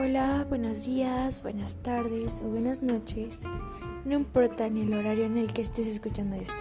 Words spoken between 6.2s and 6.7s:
esto.